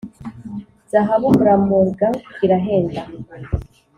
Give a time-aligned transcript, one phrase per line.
[0.91, 2.15] zahabu glamorgan
[2.45, 3.01] irahenda